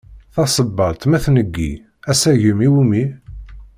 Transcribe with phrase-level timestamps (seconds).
[0.33, 1.71] Tasebbalt ma tneggi,
[2.11, 3.03] asagem iwumi?